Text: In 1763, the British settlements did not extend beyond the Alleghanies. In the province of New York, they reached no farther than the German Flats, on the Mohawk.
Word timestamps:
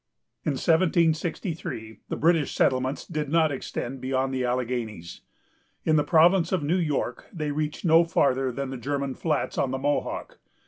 In 0.43 0.53
1763, 0.53 1.99
the 2.09 2.15
British 2.15 2.55
settlements 2.55 3.05
did 3.05 3.29
not 3.29 3.51
extend 3.51 4.01
beyond 4.01 4.33
the 4.33 4.43
Alleghanies. 4.43 5.21
In 5.85 5.95
the 5.95 6.03
province 6.03 6.51
of 6.51 6.63
New 6.63 6.79
York, 6.79 7.27
they 7.31 7.51
reached 7.51 7.85
no 7.85 8.03
farther 8.03 8.51
than 8.51 8.71
the 8.71 8.77
German 8.77 9.13
Flats, 9.13 9.59
on 9.59 9.69
the 9.69 9.77
Mohawk. 9.77 10.39